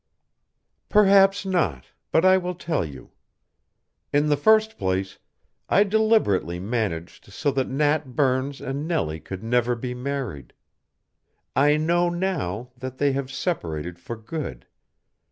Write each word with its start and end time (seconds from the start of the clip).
"Perhaps 0.89 1.45
not, 1.45 1.85
but 2.11 2.25
I 2.25 2.35
will 2.35 2.55
tell 2.55 2.83
you. 2.83 3.11
In 4.11 4.29
the 4.29 4.35
first 4.35 4.79
place, 4.79 5.19
I 5.69 5.83
deliberately 5.83 6.59
managed 6.59 7.31
so 7.31 7.51
that 7.51 7.69
Nat 7.69 8.15
Burns 8.15 8.61
and 8.61 8.87
Nellie 8.87 9.19
could 9.19 9.43
never 9.43 9.75
be 9.75 9.93
married. 9.93 10.53
I 11.55 11.77
know 11.77 12.09
now 12.09 12.71
that 12.75 12.97
they 12.97 13.11
have 13.11 13.31
separated 13.31 13.99
for 13.99 14.15
good. 14.17 14.65